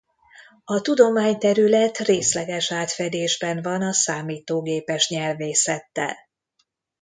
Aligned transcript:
A 0.65 0.81
tudományterület 0.81 1.97
részleges 1.97 2.71
átfedésben 2.71 3.61
van 3.61 3.81
a 3.81 3.93
számítógépes 3.93 5.09
nyelvészettel. 5.09 6.17